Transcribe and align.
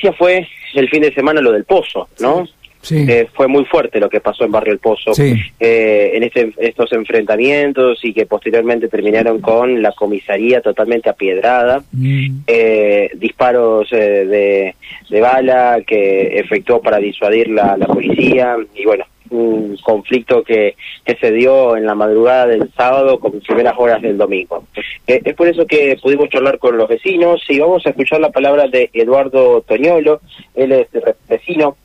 noticia 0.00 0.12
fue 0.12 0.46
el 0.74 0.88
fin 0.88 1.02
de 1.02 1.12
semana 1.12 1.40
lo 1.40 1.52
del 1.52 1.64
pozo, 1.64 2.08
¿no? 2.20 2.46
Sí. 2.82 3.04
Eh, 3.06 3.26
fue 3.34 3.46
muy 3.46 3.66
fuerte 3.66 4.00
lo 4.00 4.08
que 4.08 4.20
pasó 4.20 4.44
en 4.44 4.52
Barrio 4.52 4.72
El 4.72 4.78
Pozo 4.78 5.12
Sí. 5.12 5.34
eh, 5.60 6.12
en 6.14 6.22
este, 6.22 6.50
estos 6.56 6.90
enfrentamientos 6.94 8.02
y 8.02 8.14
que 8.14 8.24
posteriormente 8.24 8.88
terminaron 8.88 9.38
con 9.42 9.82
la 9.82 9.92
comisaría 9.92 10.62
totalmente 10.62 11.10
apiedrada, 11.10 11.82
Mm, 11.92 12.38
eh, 12.46 13.10
disparos 13.16 13.86
eh, 13.92 14.24
de, 14.24 14.74
de 15.10 15.20
bala 15.20 15.82
que 15.86 16.38
efectuó 16.38 16.80
para 16.80 16.96
disuadir 16.98 17.50
la, 17.50 17.76
la 17.76 17.86
policía 17.86 18.56
y 18.74 18.86
bueno, 18.86 19.04
un 19.28 19.76
conflicto 19.90 20.42
que, 20.42 20.76
que 21.04 21.16
se 21.16 21.32
dio 21.32 21.76
en 21.76 21.86
la 21.86 21.94
madrugada 21.94 22.46
del 22.46 22.70
sábado 22.74 23.18
con 23.18 23.40
primeras 23.40 23.74
horas 23.76 24.00
del 24.00 24.16
domingo. 24.16 24.64
Eh, 25.06 25.20
es 25.24 25.34
por 25.34 25.48
eso 25.48 25.66
que 25.66 25.98
pudimos 26.00 26.28
charlar 26.28 26.58
con 26.58 26.76
los 26.76 26.88
vecinos 26.88 27.42
y 27.48 27.58
vamos 27.58 27.84
a 27.86 27.90
escuchar 27.90 28.20
la 28.20 28.30
palabra 28.30 28.68
de 28.68 28.90
Eduardo 28.92 29.62
Toñolo, 29.62 30.20
él 30.54 30.72
es 30.72 30.88
vecino 31.28 31.76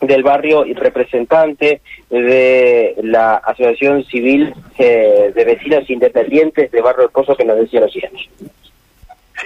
del 0.00 0.22
barrio 0.22 0.66
y 0.66 0.74
representante 0.74 1.80
de 2.10 2.94
la 3.02 3.36
Asociación 3.36 4.04
Civil 4.04 4.54
eh, 4.78 5.32
de 5.34 5.44
Vecinos 5.44 5.88
Independientes 5.88 6.70
de 6.70 6.80
Barrio 6.80 7.02
del 7.02 7.10
Pozo 7.10 7.34
que 7.34 7.44
nos 7.44 7.58
decía 7.58 7.80
lo 7.80 7.88
siguiente. 7.88 8.28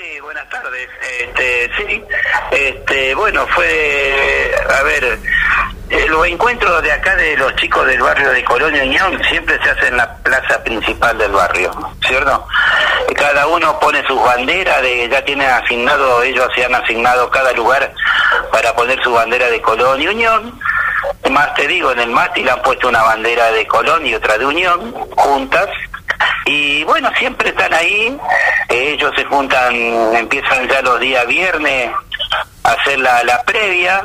Sí, 0.01 0.19
buenas 0.21 0.49
tardes. 0.49 0.89
Este, 1.21 1.71
sí, 1.77 2.03
este, 2.53 3.15
bueno, 3.15 3.47
fue, 3.49 4.51
a 4.79 4.83
ver, 4.83 5.19
los 6.09 6.27
encuentros 6.27 6.83
de 6.83 6.91
acá 6.91 7.15
de 7.17 7.37
los 7.37 7.55
chicos 7.57 7.87
del 7.87 8.01
barrio 8.01 8.31
de 8.31 8.43
Colonia 8.43 8.83
Unión 8.83 9.23
siempre 9.29 9.63
se 9.63 9.69
hacen 9.69 9.89
en 9.89 9.97
la 9.99 10.17
plaza 10.19 10.65
principal 10.65 11.19
del 11.19 11.33
barrio, 11.33 11.71
¿cierto? 12.07 12.47
Cada 13.15 13.47
uno 13.49 13.79
pone 13.79 14.03
sus 14.07 14.23
banderas, 14.23 14.81
de, 14.81 15.07
ya 15.11 15.23
tienen 15.23 15.51
asignado, 15.51 16.23
ellos 16.23 16.49
se 16.55 16.65
han 16.65 16.75
asignado 16.75 17.31
cada 17.31 17.53
lugar 17.53 17.93
para 18.51 18.75
poner 18.75 19.03
su 19.03 19.13
bandera 19.13 19.51
de 19.51 19.61
Colón 19.61 20.01
y 20.01 20.09
Unión. 20.09 20.59
Más 21.31 21.53
te 21.55 21.67
digo, 21.67 21.93
en 21.93 22.01
el 22.01 22.11
mástil 22.11 22.49
han 22.49 22.63
puesto 22.63 22.89
una 22.89 23.03
bandera 23.03 23.53
de 23.53 23.67
Colón 23.67 24.07
y 24.07 24.15
otra 24.15 24.39
de 24.39 24.47
Unión, 24.47 24.95
juntas. 25.11 25.69
Y 26.47 26.85
bueno, 26.85 27.11
siempre 27.19 27.51
están 27.51 27.73
ahí, 27.73 28.17
ellos 28.69 29.13
se 29.17 29.25
juntan, 29.25 29.75
empiezan 30.17 30.69
ya 30.69 30.83
los 30.83 30.99
días 31.01 31.27
viernes 31.27 31.91
a 32.65 32.73
hacer 32.73 32.99
la, 32.99 33.23
la 33.25 33.43
previa, 33.43 34.03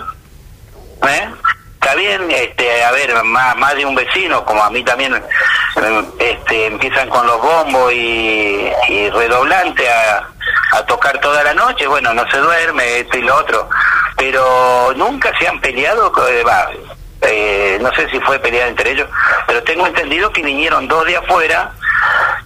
¿eh? 1.07 1.29
Está 1.73 1.95
bien, 1.95 2.31
este, 2.31 2.83
a 2.83 2.91
ver, 2.91 3.23
más, 3.23 3.55
más 3.57 3.75
de 3.75 3.85
un 3.85 3.93
vecino, 3.93 4.43
como 4.43 4.63
a 4.63 4.71
mí 4.71 4.83
también, 4.83 5.13
eh, 5.13 6.03
este, 6.17 6.65
empiezan 6.65 7.07
con 7.09 7.27
los 7.27 7.39
bombos 7.39 7.93
y, 7.93 8.71
y 8.89 9.09
redoblante 9.11 9.87
a, 9.87 10.27
a 10.71 10.85
tocar 10.87 11.19
toda 11.19 11.43
la 11.43 11.53
noche, 11.53 11.85
bueno, 11.85 12.11
no 12.13 12.29
se 12.31 12.37
duerme, 12.37 13.01
esto 13.01 13.17
y 13.17 13.21
lo 13.21 13.35
otro, 13.35 13.69
pero 14.17 14.93
nunca 14.95 15.31
se 15.39 15.47
han 15.47 15.59
peleado, 15.61 16.11
eh, 16.27 16.43
va, 16.43 16.69
eh, 17.21 17.77
no 17.79 17.93
sé 17.93 18.09
si 18.09 18.19
fue 18.21 18.39
pelea 18.39 18.67
entre 18.67 18.91
ellos, 18.91 19.07
pero 19.45 19.61
tengo 19.63 19.85
entendido 19.85 20.31
que 20.31 20.41
vinieron 20.41 20.87
dos 20.87 21.05
de 21.05 21.17
afuera 21.17 21.71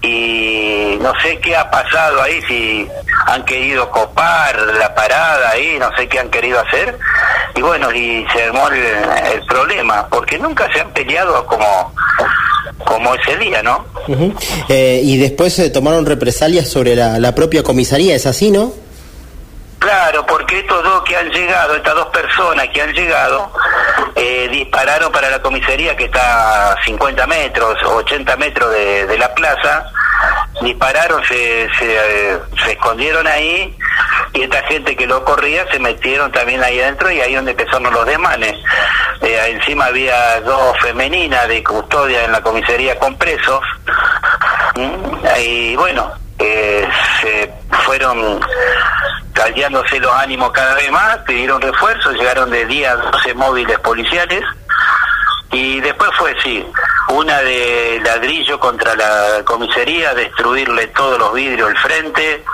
y 0.02 0.98
no 1.02 1.14
sé 1.22 1.40
qué 1.40 1.56
ha 1.56 1.70
pasado 1.70 2.22
ahí, 2.22 2.42
si 2.48 2.88
han 3.26 3.44
querido 3.44 3.90
copar 3.92 4.58
la 4.80 4.94
parada 4.96 5.50
ahí, 5.52 5.78
no 5.80 5.90
sé 5.98 6.08
qué 6.08 6.20
han 6.20 6.30
querido 6.30 6.60
hacer, 6.60 6.98
y 7.56 7.62
bueno, 7.62 7.92
y 7.94 8.26
se 8.34 8.44
armó 8.44 8.68
el, 8.70 8.82
el 9.34 9.46
problema, 9.46 10.08
porque 10.10 10.38
nunca 10.40 10.72
se 10.74 10.80
han 10.82 10.92
peleado 10.92 11.46
como, 11.46 11.94
como 12.86 13.14
ese 13.16 13.38
día, 13.38 13.62
¿no? 13.62 13.86
Eh, 14.70 15.02
y 15.04 15.18
después 15.18 15.54
se 15.54 15.70
tomaron 15.70 16.06
represalias 16.06 16.68
sobre 16.68 16.96
la, 16.96 17.20
la 17.20 17.36
propia 17.36 17.62
comisaría, 17.62 18.16
¿es 18.16 18.26
así, 18.26 18.52
no? 18.52 18.74
Claro, 19.90 20.24
porque 20.24 20.60
estos 20.60 20.84
dos 20.84 21.02
que 21.02 21.18
han 21.18 21.32
llegado, 21.32 21.76
estas 21.76 21.96
dos 21.96 22.06
personas 22.10 22.68
que 22.68 22.80
han 22.80 22.94
llegado, 22.94 23.52
eh, 24.16 24.48
dispararon 24.52 25.12
para 25.12 25.32
la 25.32 25.42
comisaría 25.42 25.96
que 25.98 26.04
está 26.04 26.74
a 26.74 26.84
50 26.84 27.26
metros, 27.26 27.76
80 27.84 28.38
metros 28.38 28.72
de, 28.72 29.18
la 29.18 29.34
plaza, 29.34 29.92
dispararon, 30.62 31.24
eh, 31.32 31.68
se 31.80 32.72
escondieron 32.72 33.26
ahí 33.26 33.76
y 34.34 34.44
esta 34.44 34.62
gente 34.68 34.96
que 34.96 35.08
lo 35.08 35.26
corría 35.26 35.66
se 35.72 35.80
metieron 35.80 36.32
también 36.32 36.64
ahí 36.64 36.80
adentro 36.80 37.10
y 37.10 37.22
ahí 37.22 37.34
donde 37.34 37.50
empezaron 37.50 37.92
los 37.92 38.06
desmanes. 38.06 38.58
Eh, 39.24 39.42
encima 39.48 39.86
había 39.86 40.40
dos 40.42 40.78
femeninas 40.82 41.48
de 41.48 41.64
custodia 41.64 42.26
en 42.26 42.32
la 42.32 42.44
comisaría 42.44 43.00
con 43.00 43.18
presos 43.18 43.62
y 45.40 45.76
bueno, 45.78 46.14
eh, 46.38 46.88
se 47.22 47.52
fueron 47.86 48.40
caldeándose 49.34 50.00
los 50.00 50.14
ánimos 50.14 50.52
cada 50.52 50.74
vez 50.76 50.92
más, 50.92 51.18
pidieron 51.20 51.62
refuerzos, 51.62 52.14
llegaron 52.14 52.50
de 52.50 52.66
día 52.66 52.96
12 52.96 53.34
móviles 53.36 53.80
policiales. 53.80 54.44
Y 55.52 55.80
después 55.82 56.12
fue, 56.18 56.36
sí, 56.44 56.66
una 57.10 57.40
de 57.40 58.00
ladrillo 58.04 58.60
contra 58.60 58.96
la 58.96 59.44
comisaría, 59.46 60.14
destruirle 60.14 60.88
todos 60.88 61.18
los 61.18 61.34
vidrios 61.34 61.70
al 61.70 61.78
frente, 61.80 62.46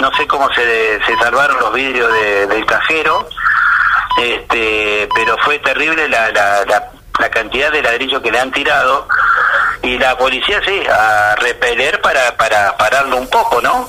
no 0.00 0.12
sé 0.16 0.26
cómo 0.26 0.52
se, 0.52 1.00
se 1.06 1.16
salvaron 1.18 1.58
los 1.60 1.72
vidrios 1.72 2.12
de- 2.12 2.46
del 2.48 2.66
cajero, 2.66 3.28
este, 4.20 5.08
pero 5.14 5.36
fue 5.44 5.58
terrible 5.60 6.08
la, 6.08 6.30
la, 6.32 6.64
la, 6.66 6.90
la 7.20 7.30
cantidad 7.30 7.70
de 7.70 7.82
ladrillo 7.82 8.20
que 8.20 8.30
le 8.32 8.40
han 8.40 8.50
tirado. 8.52 9.06
Y 9.82 9.98
la 9.98 10.16
policía 10.16 10.60
sí, 10.64 10.82
a 10.90 11.36
repeler 11.36 12.00
para, 12.00 12.36
para 12.36 12.74
pararlo 12.76 13.16
un 13.18 13.28
poco, 13.28 13.60
¿no? 13.60 13.88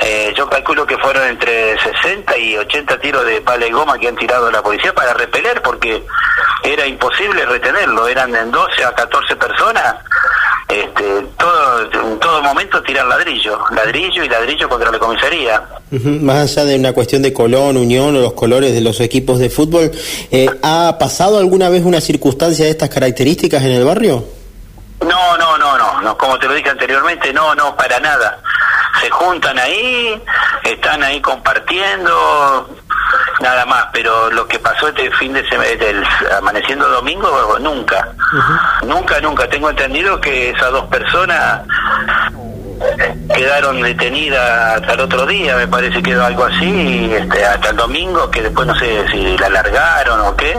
Eh, 0.00 0.32
yo 0.36 0.48
calculo 0.48 0.86
que 0.86 0.98
fueron 0.98 1.28
entre 1.28 1.78
60 1.78 2.36
y 2.38 2.56
80 2.56 2.98
tiros 3.00 3.24
de 3.24 3.40
pala 3.40 3.66
y 3.66 3.70
goma 3.70 3.98
que 3.98 4.08
han 4.08 4.16
tirado 4.16 4.50
la 4.50 4.62
policía 4.62 4.94
para 4.94 5.14
repeler 5.14 5.62
porque 5.62 6.02
era 6.62 6.86
imposible 6.86 7.44
retenerlo, 7.46 8.06
eran 8.08 8.34
en 8.34 8.50
12 8.50 8.84
a 8.84 8.92
14 8.94 9.36
personas, 9.36 9.96
este, 10.68 11.26
todo, 11.38 11.82
en 11.92 12.18
todo 12.18 12.42
momento 12.42 12.82
tirar 12.82 13.06
ladrillo, 13.06 13.58
ladrillo 13.70 14.24
y 14.24 14.28
ladrillo 14.28 14.68
contra 14.68 14.90
la 14.90 14.98
comisaría. 14.98 15.62
Más 15.90 16.56
allá 16.56 16.64
de 16.64 16.76
una 16.76 16.92
cuestión 16.92 17.22
de 17.22 17.32
Colón, 17.32 17.76
Unión 17.76 18.16
o 18.16 18.20
los 18.20 18.32
colores 18.32 18.72
de 18.72 18.80
los 18.80 19.00
equipos 19.00 19.38
de 19.38 19.50
fútbol, 19.50 19.90
eh, 20.30 20.48
¿ha 20.62 20.96
pasado 20.98 21.38
alguna 21.38 21.68
vez 21.68 21.84
una 21.84 22.00
circunstancia 22.00 22.64
de 22.64 22.70
estas 22.70 22.88
características 22.88 23.62
en 23.62 23.72
el 23.72 23.84
barrio? 23.84 24.24
No, 25.00 25.36
no, 25.36 25.58
no, 25.58 25.76
no, 25.76 26.00
no, 26.00 26.16
como 26.16 26.38
te 26.38 26.46
lo 26.46 26.54
dije 26.54 26.70
anteriormente, 26.70 27.32
no, 27.32 27.54
no, 27.54 27.76
para 27.76 27.98
nada. 27.98 28.40
Se 29.00 29.10
juntan 29.10 29.58
ahí, 29.58 30.22
están 30.64 31.02
ahí 31.02 31.20
compartiendo, 31.20 32.68
nada 33.40 33.66
más, 33.66 33.86
pero 33.92 34.30
lo 34.30 34.46
que 34.46 34.58
pasó 34.58 34.88
este 34.88 35.10
fin 35.12 35.32
de 35.32 35.48
semana, 35.48 35.70
del 35.70 36.04
amaneciendo 36.36 36.88
domingo, 36.88 37.58
nunca, 37.60 38.08
nunca, 38.84 39.20
nunca. 39.20 39.48
Tengo 39.48 39.70
entendido 39.70 40.20
que 40.20 40.50
esas 40.50 40.70
dos 40.72 40.84
personas 40.86 41.62
quedaron 43.34 43.80
detenidas 43.80 44.76
hasta 44.76 44.94
el 44.94 45.00
otro 45.00 45.26
día, 45.26 45.56
me 45.56 45.68
parece 45.68 46.02
que 46.02 46.12
era 46.12 46.26
algo 46.26 46.44
así, 46.44 47.12
este, 47.12 47.44
hasta 47.44 47.70
el 47.70 47.76
domingo, 47.76 48.30
que 48.30 48.42
después 48.42 48.66
no 48.66 48.74
sé 48.76 49.06
si 49.10 49.36
la 49.38 49.48
largaron 49.48 50.20
o 50.20 50.36
qué, 50.36 50.58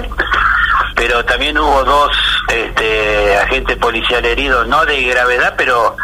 pero 0.95 1.23
también 1.25 1.57
hubo 1.57 1.83
dos 1.83 2.11
este, 2.47 3.37
agentes 3.37 3.77
policiales 3.77 4.31
heridos, 4.31 4.67
no 4.67 4.85
de 4.85 5.03
gravedad, 5.03 5.53
pero 5.57 5.95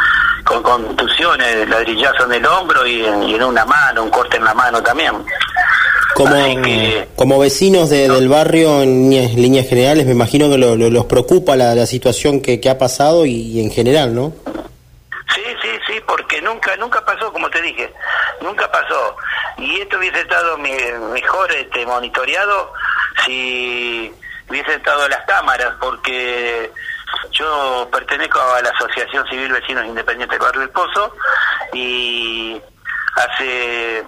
con 0.50 0.64
contusiones, 0.64 1.70
ladrillazo 1.70 2.26
en 2.26 2.34
el 2.34 2.46
hombro 2.48 2.86
y 2.88 3.06
en, 3.06 3.24
y 3.24 3.36
en 3.36 3.44
una 3.44 3.66
mano, 3.66 4.04
un 4.04 4.10
corte 4.10 4.38
en 4.38 4.44
la 4.46 4.54
mano 4.56 4.82
también. 4.82 5.14
Como, 6.16 6.62
que- 6.64 7.08
como 7.16 7.38
vecinos 7.40 7.90
de- 7.90 8.10
del 8.10 8.28
barrio, 8.28 8.82
en 8.82 9.10
líneas, 9.10 9.34
líneas 9.36 9.68
generales, 9.70 10.06
me 10.08 10.12
imagino 10.14 10.50
que 10.50 10.58
lo- 10.58 10.76
lo- 10.76 10.90
los 10.90 11.06
preocupa 11.06 11.56
la, 11.56 11.76
la 11.76 11.86
situación 11.86 12.42
que, 12.42 12.60
que 12.60 12.70
ha 12.70 12.78
pasado 12.80 13.26
y, 13.26 13.32
y 13.34 13.62
en 13.64 13.72
general, 13.72 14.14
¿no? 14.16 14.34
Sí, 15.36 15.42
sí, 15.62 15.70
sí, 15.88 15.94
porque 16.08 16.42
nunca, 16.42 16.76
nunca 16.78 17.06
pasó, 17.06 17.32
como 17.32 17.48
te 17.52 17.62
dije, 17.62 17.94
nunca 18.42 18.70
pasó. 18.72 19.16
Y 19.60 19.80
esto 19.82 19.98
hubiese 20.00 20.22
estado 20.22 20.58
me- 20.58 20.98
mejor 21.14 21.52
este, 21.54 21.86
monitoreado 21.86 22.74
si 23.26 24.12
hubiese 24.50 24.74
estado 24.74 25.08
las 25.08 25.24
cámaras, 25.28 25.74
porque 25.80 26.72
yo 27.32 27.88
pertenezco 27.92 28.40
a 28.40 28.62
la 28.62 28.70
Asociación 28.70 29.28
Civil 29.28 29.52
Vecinos 29.52 29.86
Independientes 29.86 30.38
del 30.38 30.46
Barrio 30.46 30.62
del 30.62 30.70
Pozo 30.70 31.16
y 31.74 32.62
hace 33.16 34.06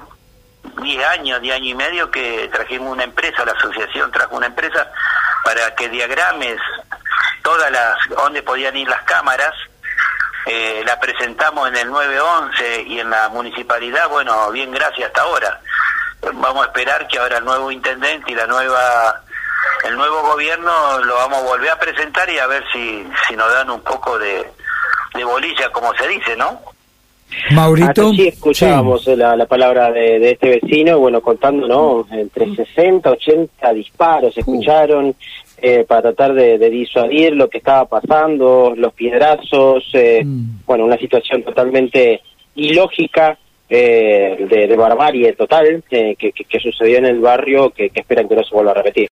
10 0.82 1.08
años, 1.08 1.42
10 1.42 1.56
años 1.56 1.68
y 1.68 1.76
medio 1.76 2.12
que 2.12 2.50
trajimos 2.52 2.92
una 2.92 3.04
empresa, 3.04 3.46
la 3.46 3.54
asociación 3.54 4.12
trajo 4.12 4.36
una 4.36 4.48
empresa 4.48 4.92
para 5.44 5.74
que 5.76 5.90
diagrames 5.90 6.60
todas 7.42 7.72
las, 7.72 7.98
dónde 8.10 8.44
podían 8.44 8.76
ir 8.78 8.88
las 8.88 9.02
cámaras 9.04 9.54
eh, 10.46 10.82
la 10.86 11.00
presentamos 11.00 11.68
en 11.68 11.78
el 11.78 11.90
911 11.90 12.84
y 12.88 13.00
en 13.00 13.10
la 13.10 13.30
municipalidad, 13.30 14.10
bueno, 14.10 14.50
bien 14.52 14.72
gracias 14.72 15.08
hasta 15.08 15.22
ahora. 15.22 15.62
Vamos 16.34 16.64
a 16.64 16.68
esperar 16.68 17.08
que 17.08 17.20
ahora 17.20 17.38
el 17.38 17.46
nuevo 17.46 17.72
intendente 17.72 18.32
y 18.32 18.36
la 18.36 18.48
nueva 18.48 19.21
el 19.88 19.96
nuevo 19.96 20.22
gobierno 20.24 21.00
lo 21.04 21.16
vamos 21.16 21.40
a 21.40 21.44
volver 21.44 21.70
a 21.72 21.80
presentar 21.80 22.30
y 22.30 22.38
a 22.38 22.48
ver 22.48 22.64
si, 22.72 23.04
si 23.28 23.36
nos 23.36 23.52
dan 23.54 23.70
un 23.70 23.82
poco 23.82 24.18
de, 24.20 24.46
de 25.16 25.24
bolilla, 25.24 25.70
como 25.72 25.94
se 25.96 26.08
dice, 26.08 26.36
¿no? 26.36 26.60
Maurito. 27.52 28.12
sí 28.12 28.28
escuchábamos 28.28 29.08
la, 29.08 29.36
la, 29.36 29.46
palabra 29.46 29.92
de, 29.92 30.20
de, 30.20 30.32
este 30.32 30.50
vecino, 30.50 31.00
bueno, 31.00 31.22
contando, 31.22 31.68
¿no? 31.68 32.06
Entre 32.12 32.54
60, 32.54 33.10
80 33.10 33.74
disparos 33.74 34.34
se 34.34 34.42
escucharon 34.42 35.16
eh, 35.62 35.86
para 35.88 36.02
tratar 36.02 36.34
de, 36.34 36.58
de, 36.58 36.70
disuadir 36.70 37.34
lo 37.34 37.50
que 37.50 37.60
estaba 37.60 37.86
pasando, 37.86 38.74
los 38.76 38.94
piedrazos, 38.94 39.90
eh, 39.94 40.24
mm. 40.26 40.66
bueno, 40.66 40.86
una 40.86 40.98
situación 40.98 41.44
totalmente 41.44 42.22
ilógica. 42.56 43.38
Eh, 43.74 44.48
de, 44.50 44.68
de, 44.68 44.76
barbarie 44.76 45.32
total 45.32 45.82
que, 45.90 46.18
que, 46.20 46.34
que, 46.34 46.60
sucedió 46.60 46.98
en 46.98 47.06
el 47.06 47.22
barrio 47.22 47.70
que, 47.70 47.90
que 47.90 48.02
esperan 48.02 48.28
que 48.28 48.36
no 48.36 48.44
se 48.44 48.54
vuelva 48.54 48.72
a 48.72 48.74
repetir. 48.74 49.10